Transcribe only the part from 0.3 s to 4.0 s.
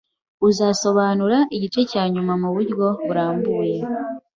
Uzasobanura igice cyanyuma muburyo burambuye?